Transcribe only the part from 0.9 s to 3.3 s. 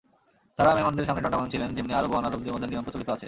সামনেই দণ্ডায়মান ছিলেন— যেমনি আরব ও অনারবদের মধ্যে নিয়ম প্রচলিত আছে।